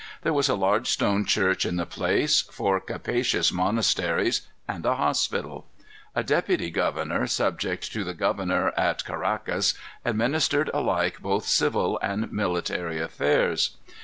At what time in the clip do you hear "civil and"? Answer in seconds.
11.45-12.31